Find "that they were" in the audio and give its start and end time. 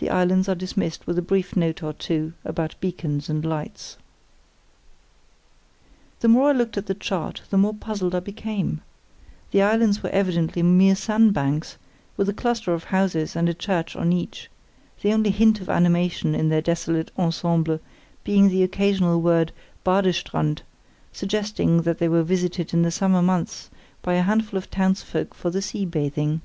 21.82-22.24